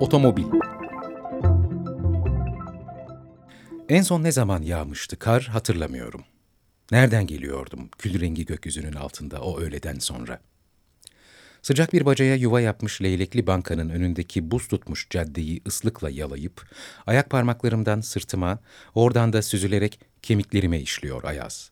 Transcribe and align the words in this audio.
Otomobil 0.00 0.44
En 3.88 4.02
son 4.02 4.22
ne 4.22 4.32
zaman 4.32 4.62
yağmıştı 4.62 5.18
kar 5.18 5.42
hatırlamıyorum. 5.42 6.24
Nereden 6.90 7.26
geliyordum 7.26 7.88
kül 7.98 8.20
rengi 8.20 8.46
gökyüzünün 8.46 8.92
altında 8.92 9.40
o 9.40 9.60
öğleden 9.60 9.98
sonra? 9.98 10.40
Sıcak 11.62 11.92
bir 11.92 12.06
bacaya 12.06 12.34
yuva 12.34 12.60
yapmış 12.60 13.02
leylekli 13.02 13.46
bankanın 13.46 13.88
önündeki 13.88 14.50
buz 14.50 14.68
tutmuş 14.68 15.06
caddeyi 15.10 15.62
ıslıkla 15.66 16.10
yalayıp, 16.10 16.68
ayak 17.06 17.30
parmaklarımdan 17.30 18.00
sırtıma, 18.00 18.58
oradan 18.94 19.32
da 19.32 19.42
süzülerek 19.42 20.00
kemiklerime 20.22 20.80
işliyor 20.80 21.24
ayaz. 21.24 21.70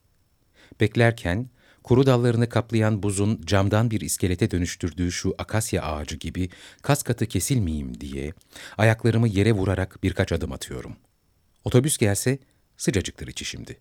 Beklerken, 0.80 1.50
kuru 1.82 2.06
dallarını 2.06 2.48
kaplayan 2.48 3.02
buzun 3.02 3.42
camdan 3.44 3.90
bir 3.90 4.00
iskelete 4.00 4.50
dönüştürdüğü 4.50 5.12
şu 5.12 5.34
akasya 5.38 5.82
ağacı 5.82 6.16
gibi 6.16 6.50
kas 6.82 7.02
katı 7.02 7.26
kesilmeyeyim 7.26 8.00
diye, 8.00 8.32
ayaklarımı 8.78 9.28
yere 9.28 9.52
vurarak 9.52 10.02
birkaç 10.02 10.32
adım 10.32 10.52
atıyorum. 10.52 10.96
Otobüs 11.64 11.98
gelse 11.98 12.38
sıcacıktır 12.76 13.28
içi 13.28 13.44
şimdi. 13.44 13.80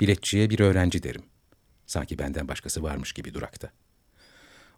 Biletçiye 0.00 0.50
bir 0.50 0.60
öğrenci 0.60 1.02
derim. 1.02 1.22
Sanki 1.86 2.18
benden 2.18 2.48
başkası 2.48 2.82
varmış 2.82 3.12
gibi 3.12 3.34
durakta. 3.34 3.70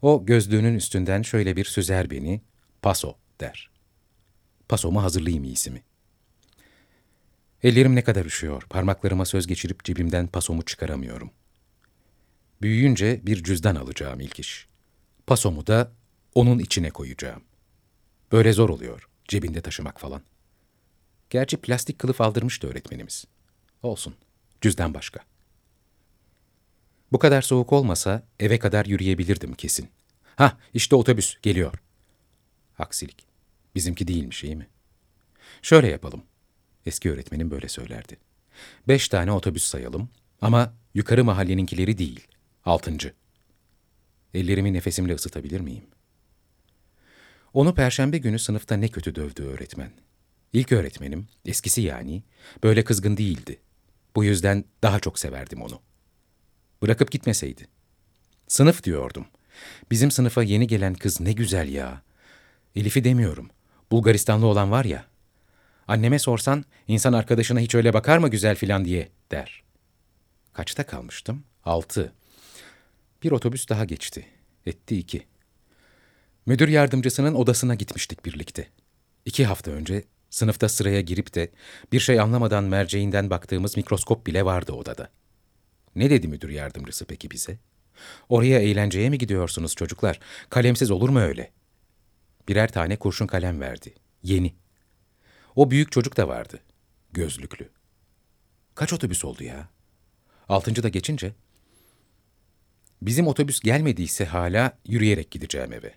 O 0.02 0.26
gözlüğünün 0.26 0.74
üstünden 0.74 1.22
şöyle 1.22 1.56
bir 1.56 1.64
süzer 1.64 2.10
beni, 2.10 2.40
paso 2.82 3.16
der. 3.40 3.70
Pasomu 4.68 5.02
hazırlayayım 5.02 5.44
iyisi? 5.44 5.82
Ellerim 7.62 7.94
ne 7.94 8.04
kadar 8.04 8.24
üşüyor, 8.24 8.62
parmaklarıma 8.70 9.24
söz 9.24 9.46
geçirip 9.46 9.84
cebimden 9.84 10.26
pasomu 10.26 10.62
çıkaramıyorum. 10.62 11.30
Büyüyünce 12.62 13.20
bir 13.26 13.42
cüzdan 13.42 13.76
alacağım 13.76 14.20
ilk 14.20 14.40
iş. 14.40 14.68
Pasomu 15.26 15.66
da 15.66 15.92
onun 16.34 16.58
içine 16.58 16.90
koyacağım. 16.90 17.42
Böyle 18.32 18.52
zor 18.52 18.68
oluyor, 18.68 19.08
cebinde 19.28 19.60
taşımak 19.60 20.00
falan. 20.00 20.22
Gerçi 21.30 21.56
plastik 21.56 21.98
kılıf 21.98 22.20
aldırmıştı 22.20 22.68
öğretmenimiz. 22.68 23.24
Olsun, 23.82 24.14
cüzdan 24.60 24.94
başka. 24.94 25.20
Bu 27.12 27.18
kadar 27.18 27.42
soğuk 27.42 27.72
olmasa 27.72 28.22
eve 28.40 28.58
kadar 28.58 28.86
yürüyebilirdim 28.86 29.54
kesin. 29.54 29.88
Ha, 30.36 30.58
işte 30.74 30.96
otobüs 30.96 31.36
geliyor. 31.42 31.74
Aksilik. 32.78 33.26
Bizimki 33.74 34.08
değilmiş 34.08 34.44
iyi 34.44 34.56
mi? 34.56 34.66
Şöyle 35.62 35.88
yapalım. 35.88 36.22
Eski 36.86 37.10
öğretmenim 37.10 37.50
böyle 37.50 37.68
söylerdi. 37.68 38.16
Beş 38.88 39.08
tane 39.08 39.32
otobüs 39.32 39.64
sayalım 39.64 40.08
ama 40.40 40.74
yukarı 40.94 41.24
mahalleninkileri 41.24 41.98
değil. 41.98 42.26
Altıncı. 42.64 43.12
Ellerimi 44.34 44.72
nefesimle 44.72 45.14
ısıtabilir 45.14 45.60
miyim? 45.60 45.86
Onu 47.52 47.74
perşembe 47.74 48.18
günü 48.18 48.38
sınıfta 48.38 48.76
ne 48.76 48.88
kötü 48.88 49.14
dövdü 49.14 49.42
öğretmen. 49.42 49.92
İlk 50.52 50.72
öğretmenim, 50.72 51.28
eskisi 51.44 51.82
yani, 51.82 52.22
böyle 52.62 52.84
kızgın 52.84 53.16
değildi. 53.16 53.60
Bu 54.16 54.24
yüzden 54.24 54.64
daha 54.82 55.00
çok 55.00 55.18
severdim 55.18 55.62
onu. 55.62 55.80
Bırakıp 56.82 57.10
gitmeseydi. 57.10 57.68
Sınıf 58.48 58.84
diyordum. 58.84 59.26
Bizim 59.90 60.10
sınıfa 60.10 60.42
yeni 60.42 60.66
gelen 60.66 60.94
kız 60.94 61.20
ne 61.20 61.32
güzel 61.32 61.68
ya. 61.68 62.02
Elif'i 62.76 63.04
demiyorum. 63.04 63.50
Bulgaristanlı 63.92 64.46
olan 64.46 64.70
var 64.70 64.84
ya. 64.84 65.04
Anneme 65.88 66.18
sorsan 66.18 66.64
insan 66.88 67.12
arkadaşına 67.12 67.60
hiç 67.60 67.74
öyle 67.74 67.92
bakar 67.92 68.18
mı 68.18 68.28
güzel 68.28 68.56
filan 68.56 68.84
diye 68.84 69.08
der. 69.30 69.62
Kaçta 70.52 70.86
kalmıştım? 70.86 71.44
Altı. 71.64 72.12
Bir 73.22 73.30
otobüs 73.30 73.68
daha 73.68 73.84
geçti. 73.84 74.26
Etti 74.66 74.98
iki. 74.98 75.26
Müdür 76.46 76.68
yardımcısının 76.68 77.34
odasına 77.34 77.74
gitmiştik 77.74 78.24
birlikte. 78.24 78.68
İki 79.24 79.44
hafta 79.44 79.70
önce 79.70 80.04
sınıfta 80.30 80.68
sıraya 80.68 81.00
girip 81.00 81.34
de 81.34 81.50
bir 81.92 82.00
şey 82.00 82.20
anlamadan 82.20 82.64
merceğinden 82.64 83.30
baktığımız 83.30 83.76
mikroskop 83.76 84.26
bile 84.26 84.44
vardı 84.44 84.72
odada. 84.72 85.10
Ne 85.96 86.10
dedi 86.10 86.28
müdür 86.28 86.48
yardımcısı 86.48 87.04
peki 87.04 87.30
bize? 87.30 87.58
Oraya 88.28 88.58
eğlenceye 88.58 89.10
mi 89.10 89.18
gidiyorsunuz 89.18 89.74
çocuklar? 89.74 90.20
Kalemsiz 90.50 90.90
olur 90.90 91.08
mu 91.08 91.20
öyle? 91.20 91.50
Birer 92.48 92.72
tane 92.72 92.96
kurşun 92.96 93.26
kalem 93.26 93.60
verdi. 93.60 93.94
Yeni. 94.22 94.54
O 95.56 95.70
büyük 95.70 95.92
çocuk 95.92 96.16
da 96.16 96.28
vardı. 96.28 96.60
Gözlüklü. 97.12 97.68
Kaç 98.74 98.92
otobüs 98.92 99.24
oldu 99.24 99.44
ya? 99.44 99.68
Altıncı 100.48 100.82
da 100.82 100.88
geçince. 100.88 101.34
Bizim 103.02 103.26
otobüs 103.26 103.60
gelmediyse 103.60 104.24
hala 104.24 104.78
yürüyerek 104.86 105.30
gideceğim 105.30 105.72
eve. 105.72 105.94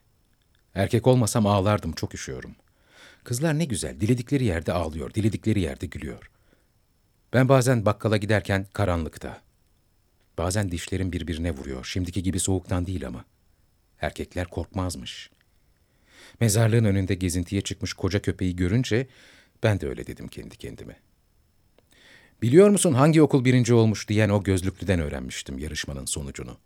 Erkek 0.75 1.07
olmasam 1.07 1.47
ağlardım 1.47 1.91
çok 1.91 2.13
üşüyorum. 2.13 2.55
Kızlar 3.23 3.59
ne 3.59 3.65
güzel 3.65 3.99
diledikleri 3.99 4.43
yerde 4.43 4.73
ağlıyor, 4.73 5.13
diledikleri 5.13 5.59
yerde 5.59 5.85
gülüyor. 5.85 6.31
Ben 7.33 7.49
bazen 7.49 7.85
bakkala 7.85 8.17
giderken 8.17 8.67
karanlıkta, 8.73 9.41
Bazen 10.37 10.71
dişlerim 10.71 11.11
birbirine 11.11 11.51
vuruyor. 11.51 11.85
Şimdiki 11.85 12.23
gibi 12.23 12.39
soğuktan 12.39 12.85
değil 12.85 13.07
ama. 13.07 13.25
Erkekler 14.01 14.47
korkmazmış. 14.47 15.29
Mezarlığın 16.39 16.85
önünde 16.85 17.15
gezintiye 17.15 17.61
çıkmış 17.61 17.93
koca 17.93 18.21
köpeği 18.21 18.55
görünce 18.55 19.07
ben 19.63 19.79
de 19.81 19.87
öyle 19.87 20.07
dedim 20.07 20.27
kendi 20.27 20.57
kendime. 20.57 20.99
Biliyor 22.41 22.69
musun 22.69 22.93
hangi 22.93 23.21
okul 23.21 23.45
birinci 23.45 23.73
olmuş 23.73 24.09
diyen 24.09 24.29
o 24.29 24.43
gözlüklüden 24.43 24.99
öğrenmiştim 24.99 25.59
yarışmanın 25.59 26.05
sonucunu. 26.05 26.57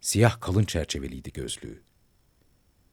Siyah 0.00 0.40
kalın 0.40 0.64
çerçeveliydi 0.64 1.32
gözlüğü. 1.32 1.82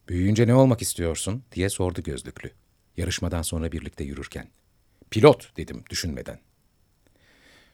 Büyüyünce 0.09 0.47
ne 0.47 0.53
olmak 0.53 0.81
istiyorsun 0.81 1.43
diye 1.51 1.69
sordu 1.69 2.03
gözlüklü. 2.03 2.51
Yarışmadan 2.97 3.41
sonra 3.41 3.71
birlikte 3.71 4.03
yürürken. 4.03 4.47
Pilot 5.11 5.57
dedim 5.57 5.83
düşünmeden. 5.89 6.39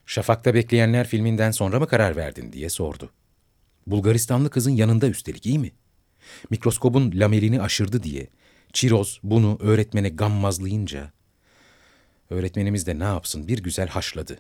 Şafak'ta 0.06 0.54
Bekleyenler 0.54 1.08
filminden 1.08 1.52
sonra 1.52 1.80
mı 1.80 1.88
karar 1.88 2.16
verdin 2.16 2.54
diye 2.54 2.70
sordu. 2.70 3.12
Bulgaristanlı 3.88 4.50
kızın 4.50 4.72
yanında 4.72 5.08
üstelik 5.08 5.46
iyi 5.46 5.60
mi? 5.60 5.72
Mikroskobun 6.50 7.12
lamelini 7.16 7.62
aşırdı 7.62 8.04
diye 8.04 8.28
Çiroz 8.74 9.20
bunu 9.24 9.58
öğretmene 9.62 10.10
gammazlayınca 10.10 11.12
öğretmenimiz 12.30 12.88
de 12.88 13.00
ne 13.00 13.04
yapsın 13.04 13.48
bir 13.48 13.64
güzel 13.64 13.88
haşladı. 13.88 14.40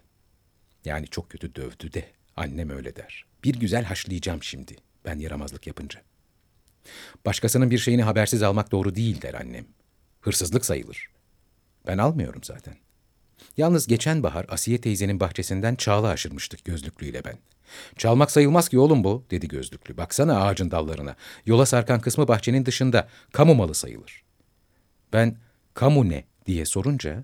Yani 0.85 1.07
çok 1.07 1.29
kötü 1.29 1.55
dövdü 1.55 1.93
de 1.93 2.05
annem 2.35 2.69
öyle 2.69 2.95
der. 2.95 3.32
Bir 3.43 3.55
güzel 3.55 3.83
haşlayacağım 3.83 4.43
şimdi 4.43 4.75
ben 5.05 5.19
yaramazlık 5.19 5.67
yapınca. 5.67 6.01
Başkasının 7.25 7.71
bir 7.71 7.77
şeyini 7.77 8.03
habersiz 8.03 8.43
almak 8.43 8.71
doğru 8.71 8.95
değil 8.95 9.21
der 9.21 9.33
annem. 9.33 9.65
Hırsızlık 10.21 10.65
sayılır. 10.65 11.09
Ben 11.87 11.97
almıyorum 11.97 12.41
zaten. 12.43 12.75
Yalnız 13.57 13.87
geçen 13.87 14.23
bahar 14.23 14.45
Asiye 14.49 14.81
teyzenin 14.81 15.19
bahçesinden 15.19 15.75
çağla 15.75 16.07
aşırmıştık 16.07 16.65
gözlüklüyle 16.65 17.25
ben. 17.25 17.37
Çalmak 17.97 18.31
sayılmaz 18.31 18.69
ki 18.69 18.79
oğlum 18.79 19.03
bu, 19.03 19.25
dedi 19.31 19.47
gözlüklü. 19.47 19.97
Baksana 19.97 20.41
ağacın 20.41 20.71
dallarına. 20.71 21.15
Yola 21.45 21.65
sarkan 21.65 21.99
kısmı 21.99 22.27
bahçenin 22.27 22.65
dışında. 22.65 23.07
Kamu 23.31 23.55
malı 23.55 23.75
sayılır. 23.75 24.23
Ben, 25.13 25.37
kamu 25.73 26.09
ne 26.09 26.23
diye 26.45 26.65
sorunca, 26.65 27.23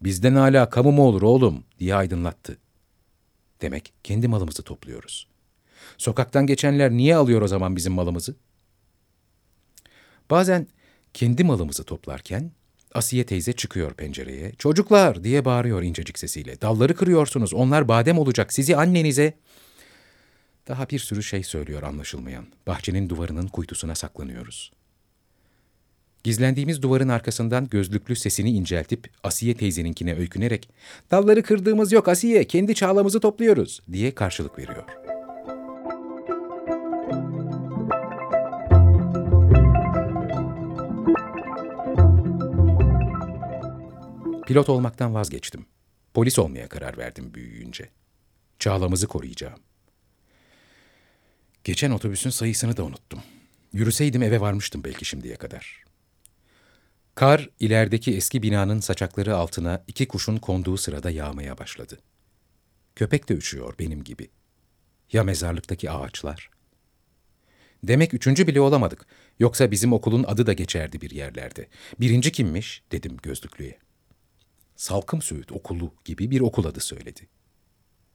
bizden 0.00 0.34
hala 0.34 0.70
kamu 0.70 0.92
mu 0.92 1.02
olur 1.02 1.22
oğlum 1.22 1.64
diye 1.78 1.94
aydınlattı. 1.94 2.58
Demek 3.60 3.92
kendi 4.04 4.28
malımızı 4.28 4.62
topluyoruz. 4.62 5.28
Sokaktan 5.98 6.46
geçenler 6.46 6.90
niye 6.90 7.16
alıyor 7.16 7.42
o 7.42 7.48
zaman 7.48 7.76
bizim 7.76 7.92
malımızı? 7.92 8.34
Bazen 10.30 10.66
kendi 11.14 11.44
malımızı 11.44 11.84
toplarken 11.84 12.52
Asiye 12.94 13.26
teyze 13.26 13.52
çıkıyor 13.52 13.92
pencereye. 13.92 14.52
Çocuklar 14.58 15.24
diye 15.24 15.44
bağırıyor 15.44 15.82
incecik 15.82 16.18
sesiyle. 16.18 16.60
Dalları 16.60 16.94
kırıyorsunuz. 16.94 17.54
Onlar 17.54 17.88
badem 17.88 18.18
olacak. 18.18 18.52
Sizi 18.52 18.76
annenize... 18.76 19.34
Daha 20.68 20.88
bir 20.88 20.98
sürü 20.98 21.22
şey 21.22 21.42
söylüyor 21.42 21.82
anlaşılmayan. 21.82 22.46
Bahçenin 22.66 23.08
duvarının 23.08 23.46
kuytusuna 23.46 23.94
saklanıyoruz. 23.94 24.72
Gizlendiğimiz 26.24 26.82
duvarın 26.82 27.08
arkasından 27.08 27.68
gözlüklü 27.68 28.16
sesini 28.16 28.50
inceltip 28.50 29.10
Asiye 29.22 29.56
teyzeninkine 29.56 30.16
öykünerek 30.16 30.68
''Dalları 31.10 31.42
kırdığımız 31.42 31.92
yok 31.92 32.08
Asiye, 32.08 32.44
kendi 32.44 32.74
çağlamızı 32.74 33.20
topluyoruz.'' 33.20 33.82
diye 33.92 34.14
karşılık 34.14 34.58
veriyor.'' 34.58 35.15
Pilot 44.46 44.68
olmaktan 44.68 45.14
vazgeçtim. 45.14 45.66
Polis 46.14 46.38
olmaya 46.38 46.68
karar 46.68 46.98
verdim 46.98 47.34
büyüyünce. 47.34 47.88
Çağlamızı 48.58 49.06
koruyacağım. 49.06 49.60
Geçen 51.64 51.90
otobüsün 51.90 52.30
sayısını 52.30 52.76
da 52.76 52.84
unuttum. 52.84 53.22
Yürüseydim 53.72 54.22
eve 54.22 54.40
varmıştım 54.40 54.84
belki 54.84 55.04
şimdiye 55.04 55.36
kadar. 55.36 55.84
Kar 57.14 57.50
ilerideki 57.60 58.16
eski 58.16 58.42
binanın 58.42 58.80
saçakları 58.80 59.36
altına 59.36 59.84
iki 59.86 60.08
kuşun 60.08 60.36
konduğu 60.36 60.76
sırada 60.76 61.10
yağmaya 61.10 61.58
başladı. 61.58 61.98
Köpek 62.96 63.28
de 63.28 63.34
üşüyor 63.34 63.74
benim 63.78 64.04
gibi. 64.04 64.30
Ya 65.12 65.24
mezarlıktaki 65.24 65.90
ağaçlar? 65.90 66.50
Demek 67.82 68.14
üçüncü 68.14 68.46
bile 68.46 68.60
olamadık. 68.60 69.06
Yoksa 69.38 69.70
bizim 69.70 69.92
okulun 69.92 70.24
adı 70.24 70.46
da 70.46 70.52
geçerdi 70.52 71.00
bir 71.00 71.10
yerlerde. 71.10 71.68
Birinci 72.00 72.32
kimmiş 72.32 72.82
dedim 72.92 73.16
gözlüklüye. 73.22 73.85
Salkım 74.76 75.22
Söğüt 75.22 75.52
Okulu 75.52 75.94
gibi 76.04 76.30
bir 76.30 76.40
okul 76.40 76.64
adı 76.64 76.80
söyledi. 76.80 77.28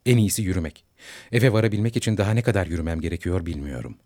En 0.06 0.18
iyisi 0.18 0.42
yürümek. 0.42 0.86
Eve 1.32 1.54
varabilmek 1.54 1.98
için 1.98 2.18
daha 2.18 2.32
ne 2.32 2.42
kadar 2.42 2.68
yürümem 2.68 3.02
gerekiyor 3.02 3.46
bilmiyorum. 3.46 3.98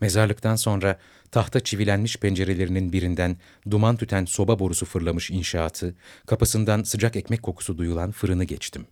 Mezarlıktan 0.00 0.56
sonra 0.56 0.98
tahta 1.30 1.60
çivilenmiş 1.60 2.16
pencerelerinin 2.16 2.92
birinden 2.92 3.36
duman 3.70 3.96
tüten 3.96 4.24
soba 4.24 4.58
borusu 4.58 4.86
fırlamış 4.86 5.30
inşaatı, 5.30 5.94
kapısından 6.26 6.82
sıcak 6.82 7.16
ekmek 7.16 7.42
kokusu 7.42 7.78
duyulan 7.78 8.10
fırını 8.10 8.44
geçtim. 8.44 8.86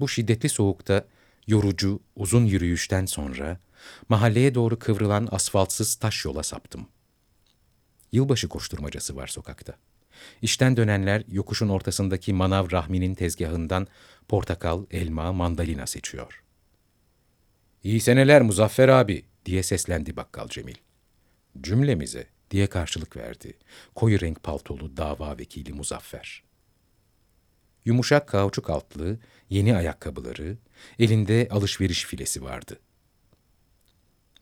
Bu 0.00 0.08
şiddetli 0.08 0.48
soğukta 0.48 1.04
yorucu, 1.46 2.00
uzun 2.16 2.44
yürüyüşten 2.44 3.06
sonra 3.06 3.60
mahalleye 4.08 4.54
doğru 4.54 4.78
kıvrılan 4.78 5.28
asfaltsız 5.30 5.94
taş 5.94 6.24
yola 6.24 6.42
saptım. 6.42 6.86
Yılbaşı 8.12 8.48
koşturmacası 8.48 9.16
var 9.16 9.26
sokakta. 9.26 9.74
İşten 10.42 10.76
dönenler 10.76 11.22
yokuşun 11.28 11.68
ortasındaki 11.68 12.32
manav 12.32 12.70
Rahmi'nin 12.70 13.14
tezgahından 13.14 13.86
portakal, 14.28 14.86
elma, 14.90 15.32
mandalina 15.32 15.86
seçiyor. 15.86 16.42
İyi 17.84 18.00
seneler 18.00 18.42
Muzaffer 18.42 18.88
abi 18.88 19.24
diye 19.44 19.62
seslendi 19.62 20.16
bakkal 20.16 20.48
Cemil. 20.48 20.74
Cümlemize 21.60 22.26
diye 22.50 22.66
karşılık 22.66 23.16
verdi. 23.16 23.58
Koyu 23.94 24.20
renk 24.20 24.42
paltolu 24.42 24.96
dava 24.96 25.38
vekili 25.38 25.72
Muzaffer. 25.72 26.42
Yumuşak 27.84 28.28
kauçuk 28.28 28.70
altlı, 28.70 29.18
yeni 29.50 29.76
ayakkabıları, 29.76 30.58
elinde 30.98 31.48
alışveriş 31.50 32.04
filesi 32.04 32.42
vardı. 32.42 32.78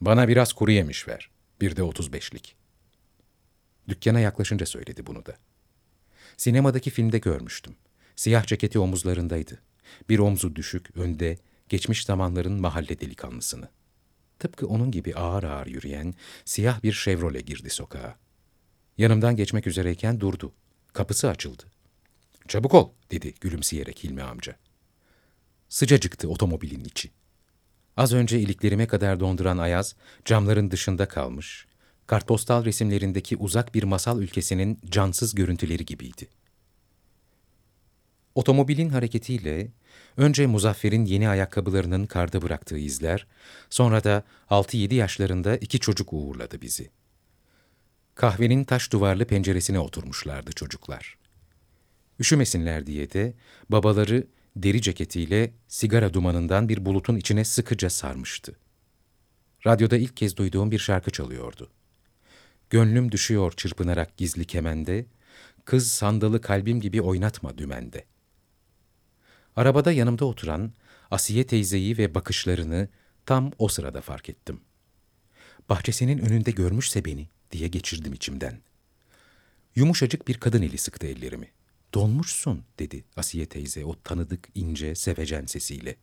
Bana 0.00 0.28
biraz 0.28 0.52
kuru 0.52 0.70
yemiş 0.70 1.08
ver, 1.08 1.30
bir 1.60 1.76
de 1.76 1.82
otuz 1.82 2.12
beşlik. 2.12 2.56
Dükkana 3.88 4.20
yaklaşınca 4.20 4.66
söyledi 4.66 5.06
bunu 5.06 5.26
da. 5.26 5.36
Sinemadaki 6.36 6.90
filmde 6.90 7.18
görmüştüm. 7.18 7.76
Siyah 8.16 8.46
ceketi 8.46 8.78
omuzlarındaydı. 8.78 9.58
Bir 10.08 10.18
omzu 10.18 10.56
düşük, 10.56 10.96
önde, 10.96 11.38
geçmiş 11.68 12.04
zamanların 12.04 12.60
mahalle 12.60 13.00
delikanlısını. 13.00 13.68
Tıpkı 14.38 14.66
onun 14.66 14.90
gibi 14.90 15.14
ağır 15.14 15.42
ağır 15.42 15.66
yürüyen 15.66 16.14
siyah 16.44 16.82
bir 16.82 16.92
Chevrolet 16.92 17.46
girdi 17.46 17.70
sokağa. 17.70 18.16
Yanımdan 18.98 19.36
geçmek 19.36 19.66
üzereyken 19.66 20.20
durdu. 20.20 20.52
Kapısı 20.92 21.28
açıldı. 21.28 21.62
Çabuk 22.48 22.74
ol 22.74 22.90
dedi 23.10 23.34
gülümseyerek 23.40 24.04
Hilmi 24.04 24.22
amca. 24.22 24.56
Sıcacıktı 25.68 26.28
otomobilin 26.28 26.84
içi. 26.84 27.10
Az 27.96 28.12
önce 28.12 28.40
iliklerime 28.40 28.86
kadar 28.86 29.20
donduran 29.20 29.58
ayaz 29.58 29.96
camların 30.24 30.70
dışında 30.70 31.08
kalmış, 31.08 31.66
kartpostal 32.10 32.64
resimlerindeki 32.64 33.36
uzak 33.36 33.74
bir 33.74 33.82
masal 33.82 34.22
ülkesinin 34.22 34.78
cansız 34.90 35.34
görüntüleri 35.34 35.84
gibiydi. 35.84 36.28
Otomobilin 38.34 38.88
hareketiyle 38.88 39.68
önce 40.16 40.46
Muzaffer'in 40.46 41.04
yeni 41.04 41.28
ayakkabılarının 41.28 42.06
karda 42.06 42.42
bıraktığı 42.42 42.78
izler, 42.78 43.26
sonra 43.70 44.04
da 44.04 44.24
6-7 44.50 44.94
yaşlarında 44.94 45.56
iki 45.56 45.80
çocuk 45.80 46.12
uğurladı 46.12 46.60
bizi. 46.60 46.90
Kahvenin 48.14 48.64
taş 48.64 48.92
duvarlı 48.92 49.24
penceresine 49.24 49.78
oturmuşlardı 49.78 50.52
çocuklar. 50.52 51.18
Üşümesinler 52.20 52.86
diye 52.86 53.10
de 53.10 53.34
babaları 53.68 54.26
deri 54.56 54.82
ceketiyle 54.82 55.52
sigara 55.68 56.14
dumanından 56.14 56.68
bir 56.68 56.84
bulutun 56.84 57.16
içine 57.16 57.44
sıkıca 57.44 57.90
sarmıştı. 57.90 58.56
Radyoda 59.66 59.96
ilk 59.96 60.16
kez 60.16 60.36
duyduğum 60.36 60.70
bir 60.70 60.78
şarkı 60.78 61.10
çalıyordu. 61.10 61.70
Gönlüm 62.70 63.12
düşüyor 63.12 63.52
çırpınarak 63.52 64.16
gizli 64.16 64.44
kemende, 64.44 65.06
kız 65.64 65.90
sandalı 65.90 66.40
kalbim 66.40 66.80
gibi 66.80 67.02
oynatma 67.02 67.58
dümende. 67.58 68.04
Arabada 69.56 69.92
yanımda 69.92 70.24
oturan 70.24 70.72
Asiye 71.10 71.46
teyzeyi 71.46 71.98
ve 71.98 72.14
bakışlarını 72.14 72.88
tam 73.26 73.50
o 73.58 73.68
sırada 73.68 74.00
fark 74.00 74.28
ettim. 74.28 74.60
Bahçesinin 75.68 76.18
önünde 76.18 76.50
görmüşse 76.50 77.04
beni 77.04 77.28
diye 77.50 77.68
geçirdim 77.68 78.12
içimden. 78.12 78.58
Yumuşacık 79.74 80.28
bir 80.28 80.34
kadın 80.34 80.62
eli 80.62 80.78
sıktı 80.78 81.06
ellerimi. 81.06 81.48
Donmuşsun 81.94 82.64
dedi 82.78 83.04
Asiye 83.16 83.46
teyze 83.46 83.84
o 83.84 83.96
tanıdık 84.02 84.48
ince 84.54 84.94
sevecen 84.94 85.46
sesiyle. 85.46 85.96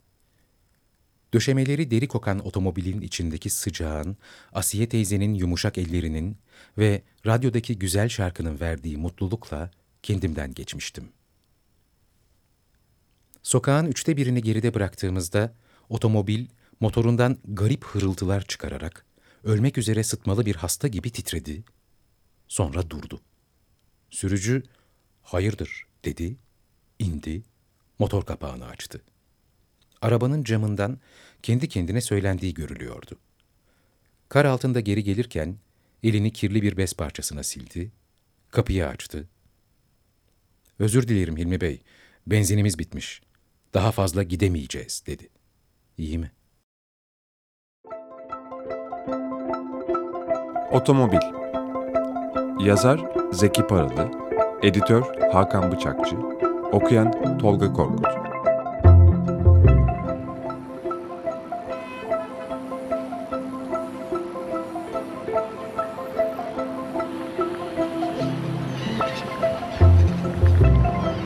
Döşemeleri 1.34 1.92
deri 1.92 2.08
kokan 2.08 2.48
otomobilin 2.48 3.02
içindeki 3.02 3.50
sıcağın, 3.50 4.18
Asiye 4.54 4.90
teyzenin 4.90 5.34
yumuşak 5.34 5.78
ellerinin 5.78 6.38
ve 6.78 7.02
radyodaki 7.26 7.80
güzel 7.80 8.10
şarkının 8.10 8.60
verdiği 8.60 8.98
mutlulukla 8.98 9.72
kendimden 10.04 10.54
geçmiştim. 10.54 11.10
Sokağın 13.44 13.86
üçte 13.86 14.18
birini 14.18 14.42
geride 14.42 14.74
bıraktığımızda 14.74 15.54
otomobil 15.90 16.48
motorundan 16.80 17.38
garip 17.46 17.86
hırıltılar 17.86 18.42
çıkararak 18.42 19.06
ölmek 19.44 19.78
üzere 19.78 20.04
sıtmalı 20.04 20.46
bir 20.46 20.56
hasta 20.56 20.88
gibi 20.88 21.12
titredi. 21.12 21.64
Sonra 22.48 22.90
durdu. 22.90 23.22
Sürücü 24.10 24.64
hayırdır 25.24 25.86
dedi, 26.06 26.36
indi, 27.00 27.44
motor 28.00 28.26
kapağını 28.26 28.66
açtı. 28.66 29.02
Arabanın 30.02 30.44
camından 30.44 31.00
kendi 31.44 31.70
kendine 31.70 32.02
söylendiği 32.02 32.54
görülüyordu. 32.54 33.20
Kar 34.30 34.46
altında 34.46 34.80
geri 34.80 35.04
gelirken 35.04 35.58
elini 36.04 36.34
kirli 36.34 36.62
bir 36.62 36.78
bez 36.78 36.94
parçasına 36.94 37.44
sildi, 37.44 37.92
kapıyı 38.50 38.88
açtı. 38.88 39.28
Özür 40.80 41.08
dilerim 41.08 41.38
Hilmi 41.38 41.62
Bey, 41.62 41.82
benzinimiz 42.28 42.80
bitmiş. 42.80 43.22
Daha 43.74 43.92
fazla 43.92 44.24
gidemeyeceğiz 44.24 45.04
dedi. 45.08 45.30
İyi 45.98 46.18
mi? 46.18 46.32
Otomobil 50.72 51.18
Yazar 52.68 53.12
Zeki 53.32 53.68
Paralı 53.68 54.12
Editör 54.64 55.32
Hakan 55.32 55.72
Bıçakçı 55.72 56.18
Okuyan 56.72 57.38
Tolga 57.38 57.74
Korkut 57.74 58.27